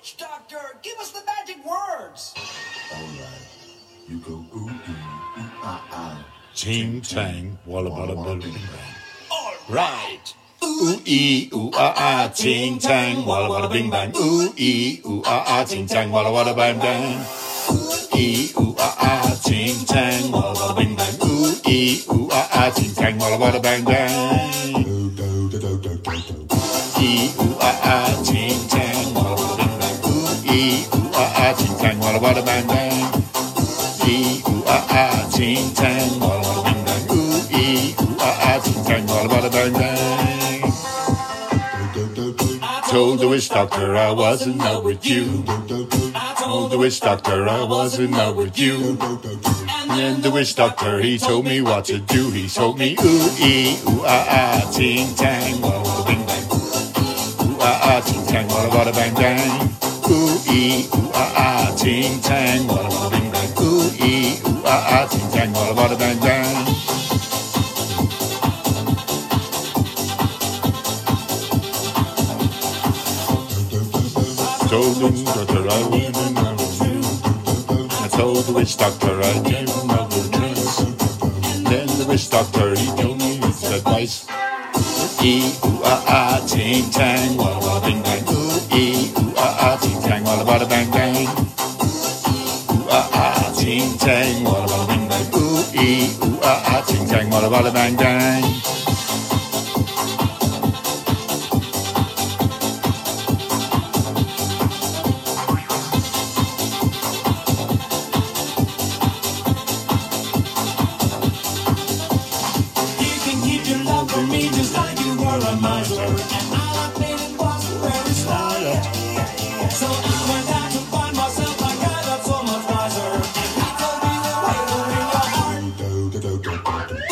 [0.00, 2.32] Witch doctor, give us the magic words.
[2.90, 3.44] Alright.
[4.08, 6.26] You go ooh ooh ooh ah ah.
[6.54, 8.94] Ching chang, walla walla walla bing bang.
[9.30, 10.24] All Right.
[10.64, 14.16] Ooh ee ooh ah ah, ching chang, walla walla bing bang.
[14.16, 17.20] Ooh ee ooh ah ah, ching chang, walla walla bang bang.
[17.70, 21.14] Ooh ee ooh ah ah, ching chang, walla walla bing bang.
[21.28, 24.82] Ooh ee ooh ah ah, ching chang, walla walla bang bang.
[24.82, 26.56] Do do do do do do do.
[27.04, 27.28] Ee
[32.10, 33.12] walla walla bang bang.
[34.06, 37.04] Ee ooh ah ah, ching chang, walla walla bing bang.
[37.14, 40.72] Ooh ee ooh ah ah, ching chang, walla walla bang bang.
[42.90, 45.44] Told the witch doctor I was in love with you.
[46.42, 48.98] Told the witch doctor I was in love with you.
[49.90, 52.30] And the witch doctor he told me what to do.
[52.30, 56.46] He told me ooh ee ooh ah ah ting tang walla walla bing bang.
[57.46, 59.70] Ooh ah ah ting tang walla walla bang bang.
[60.10, 63.50] Ooh ee ooh ah ah ting tang walla walla bing bang.
[63.64, 66.56] Ooh ee ooh ah ah ting tang walla walla bang bang.
[78.02, 80.84] I told the witch doctor I gave him love with dress.
[81.70, 84.16] Then the witch doctor he told me his advice.
[85.24, 85.34] E
[85.64, 88.24] ooh ah ah ting tang walla walla bing bang.
[88.36, 90.99] Ooh ee ooh ah ah ting tang walla walla bang bang.
[92.90, 95.26] Ah ah ting tang walla walla bing bang.
[95.38, 98.42] Ooh ee ooh ah ah ting tang walla walla bang bang.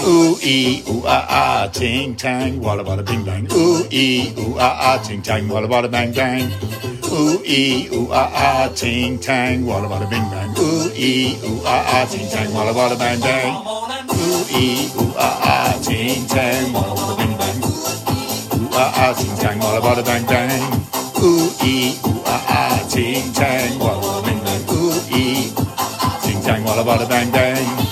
[0.09, 3.44] Ooh ee ooh ah ah ting tang walla walla bing bang.
[3.53, 6.44] Ooh ee ooh ah ah ting tang walla walla bang bang.
[7.12, 10.49] Ooh ee ooh ah ah ting tang walla walla bing bang.
[10.65, 13.53] Ooh ee ooh ah ah ting tang walla walla bang bang.
[14.16, 17.59] Ooh ee ooh ah ah ting tang walla walla bing bang.
[18.56, 20.62] Ooh ah ah ting tang walla walla bang bang.
[21.27, 24.62] Ooh ee ooh ah ah ting tang walla walla bing bang.
[24.78, 25.53] Ooh ee
[26.25, 27.88] ting tang walla walla bang bang.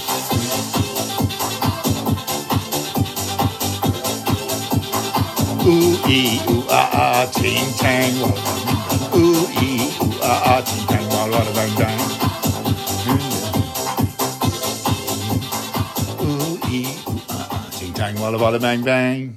[5.67, 8.15] Ooh ee ooh ah ah ting tang.
[9.19, 11.99] Ooh ee ooh ah ah ting tang walla walla bang bang.
[16.23, 19.35] Ooh ee ooh ah ah ting tang walla walla bang bang.